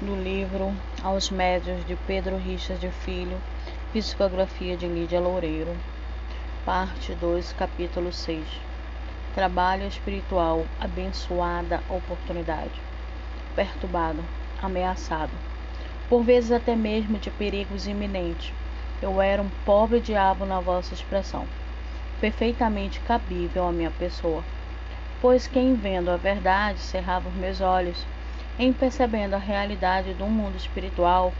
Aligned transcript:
do 0.00 0.14
livro 0.14 0.74
Aos 1.02 1.30
Médios 1.30 1.82
de 1.86 1.96
Pedro 2.06 2.36
Richard 2.36 2.86
Filho, 3.02 3.40
Psicografia 3.94 4.76
de 4.76 4.86
Lídia 4.86 5.18
Loureiro, 5.18 5.74
parte 6.66 7.14
2, 7.14 7.54
capítulo 7.54 8.12
6. 8.12 8.44
Trabalho 9.34 9.86
espiritual, 9.86 10.66
abençoada 10.78 11.82
oportunidade. 11.88 12.78
Perturbado, 13.54 14.22
ameaçado, 14.62 15.32
por 16.10 16.22
vezes 16.22 16.52
até 16.52 16.76
mesmo 16.76 17.18
de 17.18 17.30
perigos 17.30 17.86
iminentes. 17.86 18.52
Eu 19.00 19.22
era 19.22 19.40
um 19.40 19.48
pobre 19.64 19.98
diabo 19.98 20.44
na 20.44 20.60
vossa 20.60 20.92
expressão, 20.92 21.46
perfeitamente 22.20 23.00
cabível 23.00 23.66
à 23.66 23.72
minha 23.72 23.90
pessoa. 23.92 24.44
Pois 25.22 25.46
quem 25.46 25.74
vendo 25.74 26.10
a 26.10 26.18
verdade 26.18 26.80
cerrava 26.80 27.30
os 27.30 27.34
meus 27.34 27.62
olhos, 27.62 28.04
em 28.58 28.72
percebendo 28.72 29.34
a 29.34 29.38
realidade 29.38 30.14
do 30.14 30.26
mundo 30.26 30.56
espiritual, 30.56 31.32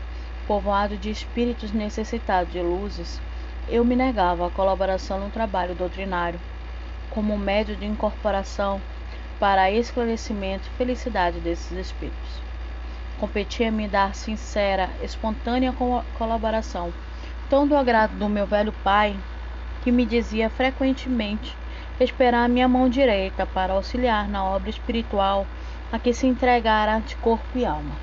povoado 0.47 0.95
de 0.95 1.09
espíritos 1.09 1.71
necessitados 1.71 2.53
de 2.53 2.61
luzes, 2.61 3.19
eu 3.67 3.83
me 3.83 3.95
negava 3.95 4.47
a 4.47 4.51
colaboração 4.51 5.19
no 5.19 5.29
trabalho 5.29 5.73
doutrinário, 5.73 6.39
como 7.09 7.37
médio 7.37 7.75
de 7.75 7.85
incorporação 7.85 8.79
para 9.39 9.71
esclarecimento 9.71 10.67
e 10.67 10.77
felicidade 10.77 11.39
desses 11.39 11.71
espíritos. 11.71 12.41
Competia-me 13.19 13.87
dar 13.87 14.13
sincera, 14.13 14.89
espontânea 15.01 15.73
colaboração, 16.17 16.93
tão 17.49 17.67
do 17.67 17.75
agrado 17.75 18.15
do 18.17 18.29
meu 18.29 18.45
velho 18.45 18.71
pai, 18.83 19.15
que 19.83 19.91
me 19.91 20.05
dizia 20.05 20.49
frequentemente 20.49 21.55
esperar 21.99 22.45
a 22.45 22.47
minha 22.47 22.67
mão 22.67 22.87
direita 22.87 23.45
para 23.45 23.73
auxiliar 23.73 24.29
na 24.29 24.43
obra 24.43 24.69
espiritual 24.69 25.47
a 25.91 25.99
que 25.99 26.13
se 26.13 26.27
entregara 26.27 26.99
de 26.99 27.15
corpo 27.17 27.45
e 27.55 27.65
alma. 27.65 27.95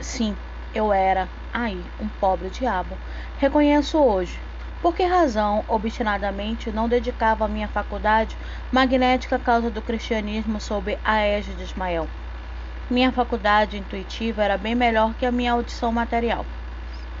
Sim, 0.00 0.36
eu 0.74 0.92
era, 0.92 1.28
aí, 1.52 1.80
um 2.00 2.08
pobre 2.08 2.50
diabo. 2.50 2.96
Reconheço 3.38 3.98
hoje. 3.98 4.38
Por 4.80 4.94
que 4.94 5.04
razão, 5.04 5.64
obstinadamente, 5.68 6.70
não 6.70 6.88
dedicava 6.88 7.44
a 7.44 7.48
minha 7.48 7.68
faculdade 7.68 8.36
magnética 8.70 9.38
causa 9.38 9.70
do 9.70 9.80
cristianismo 9.80 10.60
sob 10.60 10.98
a 11.04 11.20
égide 11.20 11.56
de 11.56 11.62
Ismael? 11.62 12.06
Minha 12.90 13.10
faculdade 13.10 13.78
intuitiva 13.78 14.44
era 14.44 14.58
bem 14.58 14.74
melhor 14.74 15.14
que 15.14 15.24
a 15.24 15.32
minha 15.32 15.52
audição 15.52 15.90
material. 15.90 16.44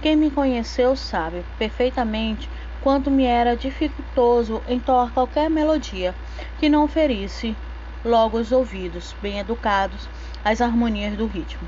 Quem 0.02 0.14
me 0.14 0.30
conheceu 0.30 0.94
sabe 0.94 1.42
perfeitamente 1.58 2.50
quanto 2.82 3.10
me 3.10 3.24
era 3.24 3.56
dificultoso 3.56 4.60
entoar 4.68 5.10
qualquer 5.12 5.48
melodia 5.48 6.14
que 6.60 6.68
não 6.68 6.86
ferisse 6.86 7.56
logo 8.04 8.38
os 8.38 8.52
ouvidos, 8.52 9.16
bem 9.22 9.38
educados, 9.38 10.08
às 10.44 10.60
harmonias 10.60 11.16
do 11.16 11.26
ritmo. 11.26 11.66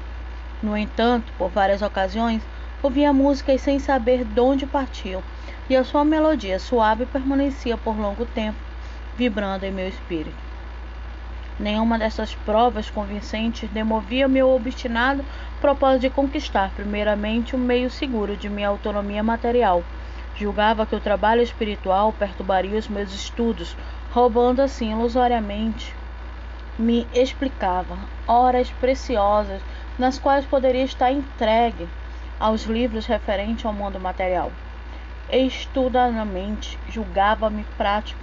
No 0.62 0.76
entanto, 0.76 1.32
por 1.38 1.48
várias 1.48 1.80
ocasiões, 1.80 2.42
ouvia 2.82 3.12
músicas 3.12 3.62
sem 3.62 3.78
saber 3.78 4.22
de 4.22 4.40
onde 4.40 4.66
partiam, 4.66 5.22
e 5.68 5.74
a 5.74 5.82
sua 5.82 6.04
melodia 6.04 6.58
suave 6.58 7.06
permanecia 7.06 7.76
por 7.78 7.98
longo 7.98 8.26
tempo, 8.26 8.58
vibrando 9.16 9.64
em 9.64 9.72
meu 9.72 9.88
espírito. 9.88 10.36
Nenhuma 11.58 11.98
dessas 11.98 12.34
provas 12.34 12.90
convincentes 12.90 13.70
demovia 13.70 14.28
meu 14.28 14.50
obstinado 14.50 15.24
propósito 15.58 16.02
de 16.02 16.10
conquistar, 16.10 16.70
primeiramente, 16.76 17.56
um 17.56 17.58
meio 17.58 17.88
seguro 17.88 18.36
de 18.36 18.50
minha 18.50 18.68
autonomia 18.68 19.22
material. 19.22 19.82
Julgava 20.34 20.84
que 20.84 20.94
o 20.94 21.00
trabalho 21.00 21.40
espiritual 21.40 22.12
perturbaria 22.12 22.78
os 22.78 22.88
meus 22.88 23.10
estudos, 23.14 23.74
roubando 24.12 24.60
assim 24.60 24.92
ilusoriamente 24.92 25.95
me 26.78 27.06
explicava 27.14 27.96
horas 28.26 28.70
preciosas 28.80 29.62
nas 29.98 30.18
quais 30.18 30.44
poderia 30.44 30.84
estar 30.84 31.10
entregue 31.10 31.88
aos 32.38 32.64
livros 32.64 33.06
referentes 33.06 33.64
ao 33.64 33.72
mundo 33.72 33.98
material. 33.98 34.52
Estudadamente, 35.30 36.78
julgava-me 36.88 37.64
prático, 37.78 38.20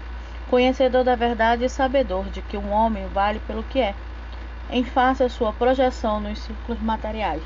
conhecedor 0.50 1.03
da 1.03 1.16
verdade 1.16 1.66
e 1.66 1.69
sabedor 1.69 2.25
de 2.25 2.41
que 2.44 2.55
um 2.55 2.72
homem 2.72 3.07
vale 3.07 3.39
pelo 3.39 3.63
que 3.63 3.79
é, 3.79 3.95
em 4.69 4.83
face 4.83 5.23
à 5.23 5.29
sua 5.29 5.51
projeção 5.51 6.19
nos 6.19 6.39
círculos 6.39 6.79
materiais. 6.81 7.41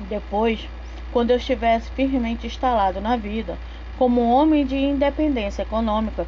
Depois, 0.00 0.68
quando 1.12 1.30
eu 1.30 1.38
estivesse 1.38 1.90
firmemente 1.92 2.46
instalado 2.46 3.00
na 3.00 3.16
vida, 3.16 3.56
como 3.96 4.20
um 4.20 4.30
homem 4.30 4.66
de 4.66 4.76
independência 4.76 5.62
econômica, 5.62 6.26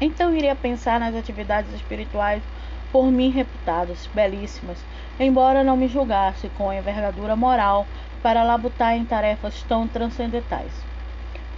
então 0.00 0.34
iria 0.34 0.56
pensar 0.56 0.98
nas 0.98 1.14
atividades 1.14 1.72
espirituais 1.72 2.42
por 2.94 3.10
mim 3.10 3.28
reputadas 3.28 4.08
belíssimas, 4.14 4.78
embora 5.18 5.64
não 5.64 5.76
me 5.76 5.88
julgasse 5.88 6.48
com 6.50 6.72
envergadura 6.72 7.34
moral 7.34 7.88
para 8.22 8.44
labutar 8.44 8.94
em 8.94 9.04
tarefas 9.04 9.64
tão 9.64 9.88
transcendentais. 9.88 10.70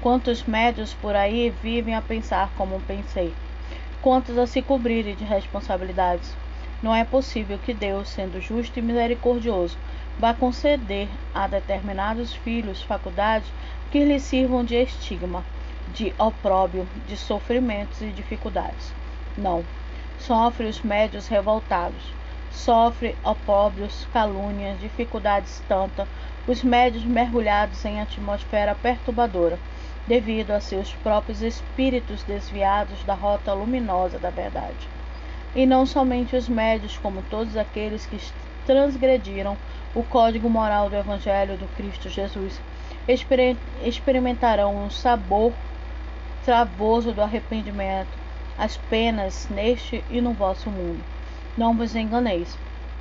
Quantos 0.01 0.45
médios 0.45 0.95
por 0.95 1.15
aí 1.15 1.53
vivem 1.63 1.95
a 1.95 2.01
pensar 2.01 2.51
como 2.57 2.81
pensei? 2.81 3.35
Quantos 4.01 4.39
a 4.39 4.47
se 4.47 4.63
cobrirem 4.63 5.15
de 5.15 5.25
responsabilidades? 5.25 6.35
Não 6.83 6.95
é 6.95 7.05
possível 7.05 7.59
que 7.59 7.75
Deus, 7.75 8.09
sendo 8.09 8.41
justo 8.41 8.79
e 8.79 8.83
misericordioso, 8.83 9.77
vá 10.19 10.33
conceder 10.33 11.07
a 11.35 11.47
determinados 11.47 12.35
filhos 12.35 12.81
faculdades 12.81 13.53
que 13.91 14.03
lhes 14.03 14.23
sirvam 14.23 14.65
de 14.65 14.77
estigma, 14.77 15.45
de 15.93 16.15
opróbio, 16.19 16.89
de 17.07 17.15
sofrimentos 17.15 18.01
e 18.01 18.07
dificuldades. 18.07 18.95
Não, 19.37 19.63
Sofre 20.27 20.67
os 20.67 20.83
médios 20.83 21.29
revoltados, 21.29 22.13
sofre 22.51 23.15
opróbrios, 23.23 24.09
calúnias, 24.13 24.77
dificuldades 24.81 25.63
tanta, 25.69 26.05
os 26.49 26.65
médios 26.65 27.05
mergulhados 27.05 27.85
em 27.85 28.01
atmosfera 28.01 28.75
perturbadora, 28.75 29.57
devido 30.05 30.51
a 30.51 30.59
seus 30.59 30.93
próprios 30.95 31.43
espíritos 31.43 32.25
desviados 32.25 33.05
da 33.05 33.15
rota 33.15 33.53
luminosa 33.53 34.19
da 34.19 34.31
verdade. 34.31 34.89
E 35.55 35.65
não 35.65 35.87
somente 35.87 36.35
os 36.35 36.49
médios, 36.49 36.99
como 36.99 37.23
todos 37.31 37.57
aqueles 37.57 38.05
que 38.05 38.19
transgrediram 38.67 39.57
o 39.95 40.03
código 40.03 40.51
moral 40.51 40.91
do 40.91 40.97
Evangelho 40.97 41.57
do 41.57 41.69
Cristo 41.77 42.09
Jesus, 42.09 42.61
experimentarão 43.81 44.75
um 44.75 44.91
sabor 44.91 45.53
travoso 46.45 47.13
do 47.13 47.23
arrependimento 47.23 48.26
as 48.59 48.77
penas 48.77 49.49
neste 49.51 50.03
e 50.11 50.21
no 50.21 50.33
vosso 50.33 50.71
mundo. 50.71 51.03
Não 51.57 51.77
vos 51.77 51.95
enganeis. 51.95 52.57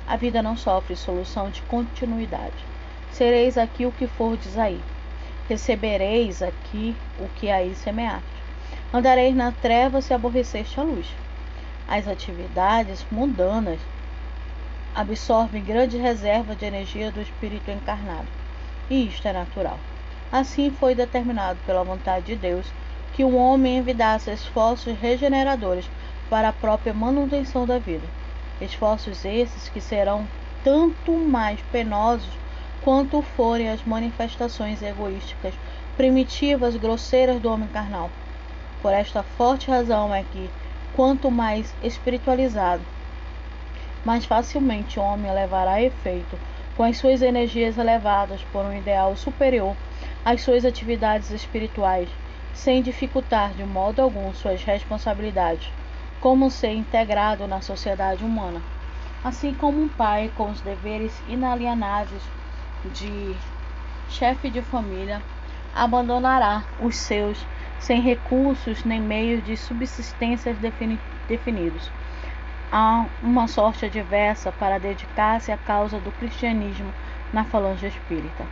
A 0.06 0.16
vida 0.16 0.42
não 0.42 0.56
sofre 0.56 0.94
solução 0.94 1.50
de 1.50 1.62
continuidade. 1.62 2.64
Sereis 3.10 3.56
aqui 3.56 3.86
o 3.86 3.92
que 3.92 4.06
fordes 4.06 4.58
aí. 4.58 4.80
Recebereis 5.48 6.42
aqui 6.42 6.94
o 7.18 7.28
que 7.36 7.50
aí 7.50 7.74
semeaste. 7.74 8.26
Andareis 8.92 9.34
na 9.34 9.52
treva 9.52 10.00
se 10.00 10.12
aborreceste 10.12 10.78
a 10.78 10.82
luz. 10.82 11.06
As 11.88 12.06
atividades 12.06 13.04
mundanas 13.10 13.80
absorvem 14.94 15.62
grande 15.62 15.96
reserva 15.96 16.54
de 16.54 16.64
energia 16.64 17.10
do 17.10 17.20
espírito 17.20 17.70
encarnado. 17.70 18.26
E 18.88 19.06
isto 19.06 19.26
é 19.26 19.32
natural. 19.32 19.78
Assim 20.30 20.70
foi 20.70 20.94
determinado 20.94 21.58
pela 21.66 21.84
vontade 21.84 22.26
de 22.26 22.36
Deus 22.36 22.66
que 23.16 23.24
o 23.24 23.34
homem 23.34 23.78
envidasse 23.78 24.30
esforços 24.30 24.94
regeneradores 24.98 25.88
para 26.28 26.50
a 26.50 26.52
própria 26.52 26.92
manutenção 26.92 27.64
da 27.64 27.78
vida. 27.78 28.06
Esforços 28.60 29.24
esses 29.24 29.70
que 29.70 29.80
serão 29.80 30.28
tanto 30.62 31.12
mais 31.12 31.58
penosos 31.72 32.28
quanto 32.82 33.22
forem 33.22 33.70
as 33.70 33.82
manifestações 33.84 34.82
egoísticas, 34.82 35.54
primitivas, 35.96 36.76
grosseiras 36.76 37.40
do 37.40 37.50
homem 37.50 37.68
carnal. 37.68 38.10
Por 38.82 38.92
esta 38.92 39.22
forte 39.22 39.70
razão 39.70 40.14
é 40.14 40.22
que, 40.22 40.50
quanto 40.94 41.30
mais 41.30 41.74
espiritualizado, 41.82 42.82
mais 44.04 44.26
facilmente 44.26 45.00
o 45.00 45.02
homem 45.02 45.32
levará 45.32 45.72
a 45.72 45.82
efeito, 45.82 46.38
com 46.76 46.82
as 46.82 46.98
suas 46.98 47.22
energias 47.22 47.78
elevadas 47.78 48.42
por 48.52 48.66
um 48.66 48.76
ideal 48.76 49.16
superior, 49.16 49.74
as 50.22 50.42
suas 50.42 50.66
atividades 50.66 51.30
espirituais 51.30 52.10
sem 52.56 52.82
dificultar 52.82 53.50
de 53.50 53.64
modo 53.64 54.00
algum 54.00 54.32
suas 54.32 54.64
responsabilidades, 54.64 55.68
como 56.20 56.50
ser 56.50 56.72
integrado 56.72 57.46
na 57.46 57.60
sociedade 57.60 58.24
humana, 58.24 58.60
assim 59.22 59.54
como 59.54 59.82
um 59.82 59.88
pai 59.88 60.32
com 60.36 60.50
os 60.50 60.60
deveres 60.62 61.14
inalienáveis 61.28 62.22
de 62.92 63.36
chefe 64.08 64.50
de 64.50 64.62
família 64.62 65.22
abandonará 65.74 66.64
os 66.80 66.96
seus 66.96 67.44
sem 67.78 68.00
recursos 68.00 68.82
nem 68.84 69.00
meios 69.00 69.44
de 69.44 69.56
subsistência 69.56 70.54
defini 70.54 70.98
definidos. 71.28 71.90
Há 72.72 73.04
uma 73.22 73.46
sorte 73.46 73.84
adversa 73.84 74.50
para 74.52 74.78
dedicar-se 74.78 75.52
à 75.52 75.56
causa 75.58 75.98
do 76.00 76.10
cristianismo 76.12 76.90
na 77.32 77.44
falange 77.44 77.86
espírita. 77.86 78.44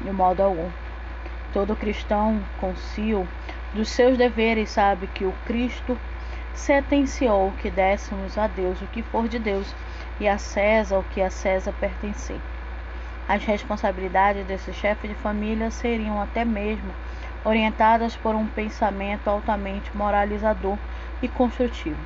De 0.00 0.10
modo 0.10 0.42
algum. 0.42 0.79
Todo 1.52 1.74
cristão 1.74 2.40
conciu 2.60 3.26
dos 3.74 3.88
seus 3.88 4.16
deveres 4.16 4.70
sabe 4.70 5.08
que 5.08 5.24
o 5.24 5.32
Cristo 5.46 5.98
sentenciou 6.54 7.52
que 7.60 7.70
dessemos 7.70 8.38
a 8.38 8.46
Deus 8.46 8.80
o 8.80 8.86
que 8.86 9.02
for 9.02 9.26
de 9.26 9.38
Deus 9.38 9.74
e 10.20 10.28
a 10.28 10.38
César 10.38 10.98
o 10.98 11.04
que 11.04 11.20
a 11.20 11.30
César 11.30 11.72
pertencer. 11.80 12.38
As 13.28 13.44
responsabilidades 13.44 14.46
desse 14.46 14.72
chefe 14.72 15.08
de 15.08 15.14
família 15.14 15.70
seriam 15.70 16.20
até 16.20 16.44
mesmo 16.44 16.92
orientadas 17.44 18.14
por 18.16 18.34
um 18.34 18.46
pensamento 18.46 19.28
altamente 19.28 19.96
moralizador 19.96 20.76
e 21.22 21.28
construtivo. 21.28 21.98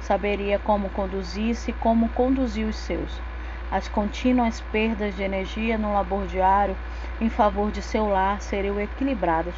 Saberia 0.00 0.58
como 0.58 0.88
conduzir-se 0.90 1.70
e 1.70 1.74
como 1.74 2.08
conduzir 2.10 2.66
os 2.66 2.76
seus. 2.76 3.20
As 3.70 3.88
contínuas 3.88 4.60
perdas 4.72 5.14
de 5.14 5.22
energia 5.22 5.76
no 5.76 5.92
labor 5.92 6.26
diário 6.26 6.76
em 7.20 7.28
favor 7.28 7.70
de 7.70 7.82
seu 7.82 8.08
lar 8.08 8.40
seriam 8.40 8.80
equilibradas, 8.80 9.54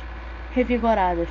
revigoradas, 0.52 1.28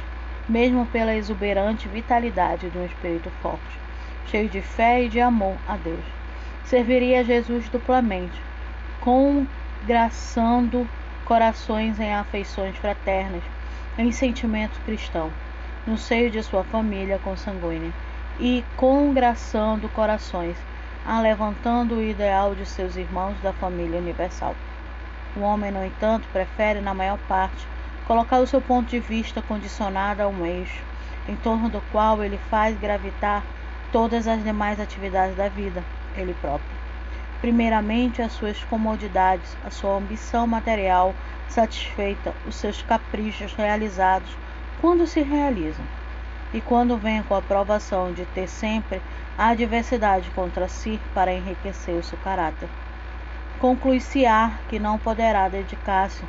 mesmo 0.47 0.85
pela 0.85 1.15
exuberante 1.15 1.87
vitalidade 1.87 2.69
de 2.69 2.77
um 2.77 2.85
espírito 2.85 3.29
forte, 3.41 3.79
cheio 4.27 4.47
de 4.47 4.61
fé 4.61 5.03
e 5.03 5.09
de 5.09 5.19
amor 5.19 5.55
a 5.67 5.75
Deus. 5.75 6.03
Serviria 6.65 7.19
a 7.19 7.23
Jesus 7.23 7.67
duplamente, 7.69 8.39
congraçando 9.01 10.87
corações 11.25 11.99
em 11.99 12.13
afeições 12.13 12.75
fraternas, 12.77 13.43
em 13.97 14.11
sentimento 14.11 14.79
cristão, 14.85 15.29
no 15.85 15.97
seio 15.97 16.31
de 16.31 16.41
sua 16.41 16.63
família 16.63 17.19
consanguínea, 17.19 17.91
e 18.39 18.63
congraçando 18.77 19.89
corações, 19.89 20.57
alevantando 21.05 21.95
o 21.95 22.03
ideal 22.03 22.55
de 22.55 22.65
seus 22.65 22.95
irmãos 22.95 23.35
da 23.41 23.51
família 23.53 23.99
universal. 23.99 24.55
O 25.33 25.39
homem, 25.43 25.71
no 25.71 25.83
entanto, 25.83 26.27
prefere, 26.33 26.81
na 26.81 26.93
maior 26.93 27.17
parte, 27.19 27.65
colocar 28.05 28.39
o 28.39 28.47
seu 28.47 28.59
ponto 28.59 28.89
de 28.89 28.99
vista 28.99 29.41
condicionado 29.41 30.21
a 30.21 30.27
um 30.27 30.45
eixo, 30.45 30.83
em 31.29 31.37
torno 31.37 31.69
do 31.69 31.81
qual 31.89 32.21
ele 32.21 32.37
faz 32.49 32.77
gravitar 32.77 33.41
todas 33.93 34.27
as 34.27 34.43
demais 34.43 34.77
atividades 34.77 35.37
da 35.37 35.47
vida, 35.47 35.81
ele 36.17 36.33
próprio. 36.41 36.81
Primeiramente, 37.39 38.21
as 38.21 38.33
suas 38.33 38.61
comodidades, 38.65 39.55
a 39.65 39.69
sua 39.69 39.95
ambição 39.95 40.45
material 40.45 41.15
satisfeita, 41.47 42.33
os 42.45 42.55
seus 42.55 42.81
caprichos 42.81 43.53
realizados, 43.53 44.29
quando 44.81 45.07
se 45.07 45.21
realizam. 45.21 45.85
E 46.53 46.59
quando 46.59 46.97
vem 46.97 47.23
com 47.23 47.35
a 47.35 47.37
aprovação 47.37 48.11
de 48.11 48.25
ter 48.25 48.49
sempre 48.49 49.01
a 49.37 49.47
adversidade 49.47 50.29
contra 50.31 50.67
si 50.67 50.99
para 51.13 51.33
enriquecer 51.33 51.95
o 51.95 52.03
seu 52.03 52.17
caráter 52.17 52.67
conclui-se-á 53.61 54.53
que 54.67 54.79
não 54.79 54.97
poderá 54.97 55.47
dedicar-se 55.47 56.23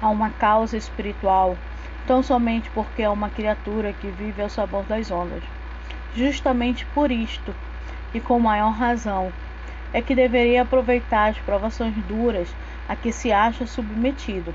a 0.00 0.08
uma 0.08 0.30
causa 0.30 0.74
espiritual 0.74 1.54
tão 2.06 2.22
somente 2.22 2.70
porque 2.70 3.02
é 3.02 3.10
uma 3.10 3.28
criatura 3.28 3.92
que 3.92 4.08
vive 4.08 4.40
ao 4.40 4.48
sabor 4.48 4.82
das 4.84 5.10
ondas. 5.10 5.42
Justamente 6.14 6.86
por 6.86 7.10
isto, 7.10 7.54
e 8.14 8.20
com 8.20 8.40
maior 8.40 8.70
razão, 8.70 9.30
é 9.92 10.00
que 10.00 10.14
deveria 10.14 10.62
aproveitar 10.62 11.28
as 11.28 11.38
provações 11.38 11.94
duras 12.04 12.48
a 12.88 12.96
que 12.96 13.12
se 13.12 13.30
acha 13.30 13.66
submetido 13.66 14.54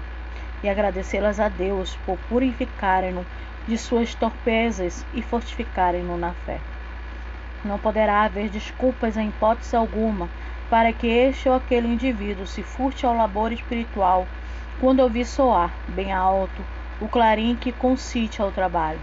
e 0.63 0.69
agradecê-las 0.69 1.40
a 1.40 1.48
Deus 1.48 1.96
por 2.08 2.18
purificarem-no 2.28 3.24
de 3.68 3.78
suas 3.78 4.16
torpezas 4.16 5.06
e 5.13 5.22
fortificarem-no 5.22 6.18
na 6.18 6.31
fé. 6.31 6.58
Não 7.63 7.78
poderá 7.78 8.24
haver 8.24 8.50
desculpas 8.50 9.16
em 9.16 9.28
hipótese 9.28 9.75
alguma 9.75 10.28
para 10.71 10.94
que 10.94 11.06
este 11.06 11.50
ou 11.50 11.56
aquele 11.56 11.89
indivíduo 11.89 12.47
se 12.47 12.63
furte 12.63 13.06
ao 13.06 13.13
labor 13.13 13.51
espiritual 13.51 14.25
quando 14.79 15.01
ouvir 15.01 15.25
soar, 15.25 15.69
bem 15.89 16.13
alto, 16.13 16.63
o 17.01 17.09
clarim 17.09 17.57
que 17.57 17.73
concite 17.73 18.41
ao 18.41 18.53
trabalho. 18.53 19.00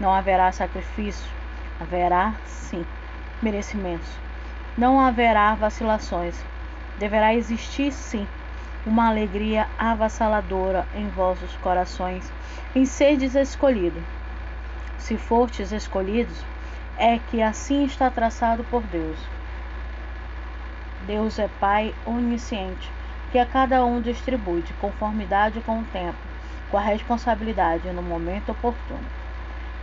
Não 0.00 0.12
haverá 0.12 0.50
sacrifício, 0.50 1.30
haverá, 1.80 2.34
sim, 2.44 2.84
merecimentos. 3.40 4.10
Não 4.76 4.98
haverá 4.98 5.54
vacilações. 5.54 6.34
Deverá 6.98 7.32
existir, 7.32 7.92
sim, 7.92 8.26
uma 8.84 9.06
alegria 9.06 9.68
avassaladora 9.78 10.84
em 10.96 11.06
vossos 11.10 11.54
corações, 11.62 12.28
em 12.74 12.84
serdes 12.84 13.36
escolhido. 13.36 14.02
Se 14.98 15.16
fortes 15.16 15.70
escolhidos, 15.70 16.44
é 16.96 17.20
que 17.30 17.40
assim 17.40 17.84
está 17.84 18.10
traçado 18.10 18.64
por 18.64 18.82
Deus. 18.82 19.37
Deus 21.08 21.38
é 21.38 21.48
Pai 21.58 21.94
onisciente, 22.04 22.90
que 23.32 23.38
a 23.38 23.46
cada 23.46 23.82
um 23.82 23.98
distribui 23.98 24.60
de 24.60 24.74
conformidade 24.74 25.58
com 25.62 25.78
o 25.78 25.84
tempo, 25.84 26.18
com 26.70 26.76
a 26.76 26.82
responsabilidade 26.82 27.90
no 27.92 28.02
momento 28.02 28.52
oportuno. 28.52 29.00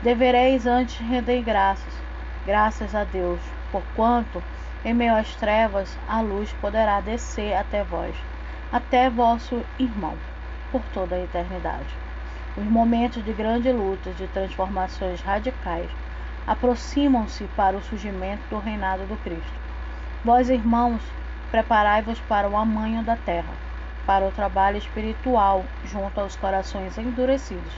Devereis 0.04 0.68
antes 0.68 1.00
render 1.00 1.42
graças, 1.42 1.94
graças 2.45 2.94
a 2.94 3.04
Deus, 3.06 3.39
porquanto, 3.72 4.44
em 4.86 4.94
meio 4.94 5.16
às 5.16 5.36
trevas, 5.38 5.98
a 6.07 6.22
luz 6.22 6.54
poderá 6.62 7.01
descer 7.01 7.56
até 7.57 7.83
vós, 7.83 8.16
até 8.71 9.10
vosso 9.10 9.60
irmão, 9.80 10.13
por 10.71 10.83
toda 10.94 11.16
a 11.16 11.24
eternidade. 11.24 11.89
Os 12.56 12.66
momentos 12.66 13.25
de 13.25 13.33
grande 13.33 13.71
luta, 13.71 14.12
de 14.12 14.28
transformações 14.28 15.19
radicais, 15.21 15.89
aproximam-se 16.45 17.45
para 17.56 17.75
o 17.75 17.81
surgimento 17.81 18.44
do 18.48 18.60
reinado 18.60 19.07
do 19.07 19.18
Cristo. 19.24 19.64
Vós, 20.25 20.50
irmãos, 20.50 21.04
preparai-vos 21.51 22.19
para 22.22 22.50
o 22.50 22.57
amanho 22.57 23.04
da 23.04 23.16
terra, 23.16 23.54
para 24.07 24.25
o 24.25 24.31
trabalho 24.31 24.75
espiritual 24.75 25.63
junto 25.86 26.19
aos 26.19 26.36
corações 26.36 26.98
endurecidos, 26.98 27.74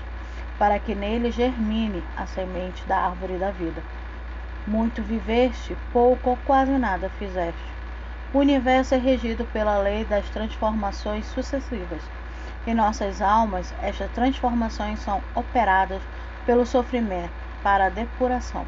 para 0.58 0.80
que 0.80 0.96
nele 0.96 1.30
germine 1.30 2.02
a 2.16 2.26
semente 2.26 2.88
da 2.88 3.00
árvore 3.00 3.38
da 3.38 3.52
vida. 3.52 3.84
Muito 4.66 5.02
viveste, 5.02 5.76
pouco 5.92 6.30
ou 6.30 6.40
quase 6.46 6.72
nada 6.72 7.10
fizeste. 7.20 7.60
O 8.34 8.38
universo 8.38 8.96
é 8.96 8.98
regido 8.98 9.44
pela 9.52 9.78
lei 9.80 10.06
das 10.06 10.30
transformações 10.30 11.26
sucessivas. 11.26 12.02
Em 12.66 12.74
nossas 12.74 13.22
almas, 13.22 13.74
estas 13.84 14.10
transformações 14.12 15.00
são 15.00 15.22
operadas 15.36 16.02
pelo 16.46 16.66
sofrimento 16.66 17.30
para 17.62 17.88
a 17.88 17.90
depuração. 17.90 18.66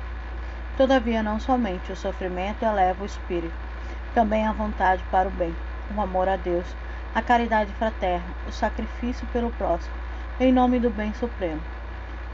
Todavia, 0.75 1.23
não 1.23 1.39
somente 1.39 1.93
o 1.93 1.95
sofrimento 1.95 2.63
eleva 2.63 3.03
o 3.03 3.05
espírito, 3.05 3.68
também 4.13 4.45
a 4.45 4.51
vontade 4.51 5.03
para 5.11 5.27
o 5.27 5.31
bem, 5.31 5.55
o 5.95 6.01
amor 6.01 6.27
a 6.27 6.35
Deus, 6.35 6.65
a 7.13 7.21
caridade 7.21 7.71
fraterna, 7.73 8.25
o 8.47 8.51
sacrifício 8.51 9.27
pelo 9.27 9.51
próximo, 9.51 9.93
em 10.39 10.51
nome 10.51 10.79
do 10.79 10.89
bem 10.89 11.13
supremo. 11.13 11.61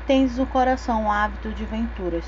Tens 0.05 0.37
o 0.37 0.45
coração 0.45 1.11
hábito 1.11 1.51
de 1.51 1.65
venturas, 1.65 2.25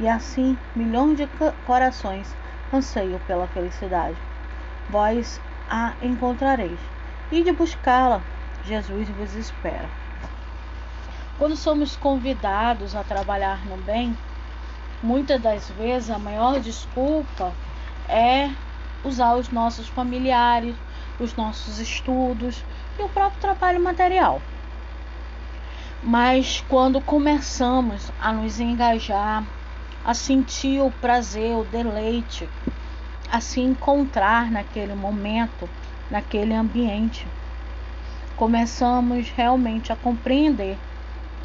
e 0.00 0.08
assim 0.08 0.56
milhões 0.74 1.16
de 1.16 1.28
corações 1.66 2.34
anseiam 2.72 3.18
pela 3.26 3.46
felicidade. 3.48 4.16
Vós 4.88 5.40
a 5.68 5.92
encontrareis, 6.00 6.78
e 7.30 7.42
de 7.42 7.52
buscá-la, 7.52 8.20
Jesus 8.64 9.08
vos 9.10 9.34
espera. 9.34 9.88
Quando 11.38 11.56
somos 11.56 11.94
convidados 11.96 12.96
a 12.96 13.04
trabalhar 13.04 13.64
no 13.66 13.76
bem, 13.76 14.16
muitas 15.02 15.40
das 15.40 15.70
vezes 15.70 16.10
a 16.10 16.18
maior 16.18 16.58
desculpa 16.58 17.52
é 18.08 18.50
usar 19.04 19.36
os 19.36 19.48
nossos 19.50 19.88
familiares, 19.88 20.74
os 21.20 21.34
nossos 21.34 21.78
estudos 21.78 22.64
e 22.98 23.02
o 23.02 23.08
próprio 23.08 23.40
trabalho 23.40 23.80
material. 23.80 24.40
Mas 26.02 26.64
quando 26.68 27.00
começamos 27.00 28.10
a 28.20 28.32
nos 28.32 28.60
engajar, 28.60 29.44
a 30.04 30.14
sentir 30.14 30.80
o 30.80 30.90
prazer, 30.90 31.56
o 31.56 31.64
deleite, 31.64 32.48
a 33.30 33.40
se 33.40 33.60
encontrar 33.60 34.50
naquele 34.50 34.94
momento, 34.94 35.68
naquele 36.10 36.54
ambiente, 36.54 37.26
começamos 38.36 39.28
realmente 39.30 39.92
a 39.92 39.96
compreender 39.96 40.78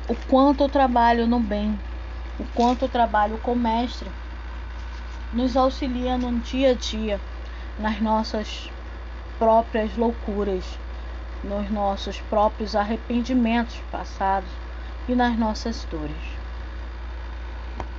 o 0.07 0.15
quanto 0.27 0.63
o 0.63 0.69
trabalho 0.69 1.27
no 1.27 1.39
bem, 1.39 1.77
o 2.39 2.43
quanto 2.53 2.85
o 2.85 2.89
trabalho 2.89 3.37
com 3.39 3.53
o 3.53 3.59
mestre 3.59 4.09
nos 5.33 5.57
auxilia 5.57 6.17
no 6.17 6.39
dia 6.39 6.71
a 6.71 6.73
dia 6.73 7.19
nas 7.79 7.99
nossas 8.01 8.71
próprias 9.39 9.95
loucuras, 9.97 10.63
nos 11.43 11.69
nossos 11.69 12.19
próprios 12.21 12.75
arrependimentos 12.75 13.77
passados 13.91 14.49
e 15.07 15.15
nas 15.15 15.37
nossas 15.37 15.83
dores. 15.85 16.42